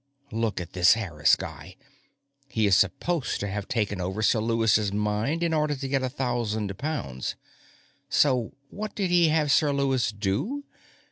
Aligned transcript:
Look 0.31 0.59
at 0.59 0.73
this 0.73 0.93
Harris 0.93 1.35
guy; 1.35 1.75
he 2.47 2.65
is 2.65 2.75
supposed 2.75 3.39
to 3.39 3.47
have 3.47 3.67
taken 3.67 4.01
over 4.01 4.23
Sir 4.23 4.39
Lewis's 4.39 4.91
mind 4.91 5.43
in 5.43 5.53
order 5.53 5.75
to 5.75 5.87
get 5.87 6.01
a 6.01 6.09
thousand 6.09 6.75
pounds. 6.79 7.35
So 8.09 8.55
what 8.71 8.95
did 8.95 9.11
he 9.11 9.27
have 9.29 9.51
Sir 9.51 9.71
Lewis 9.71 10.11
do? 10.11 10.63